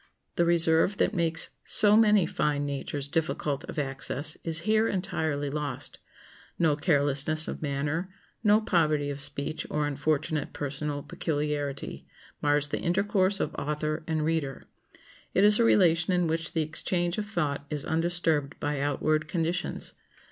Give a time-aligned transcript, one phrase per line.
[0.35, 5.99] The reserve that makes so many fine natures difficult of access is here entirely lost.
[6.57, 8.09] No carelessness of manner,
[8.43, 12.07] no poverty of speech or unfortunate personal peculiarity,
[12.41, 14.63] mars the intercourse of author and reader.
[15.35, 19.93] It is a relation in which the exchange of thought is undisturbed by outward conditions.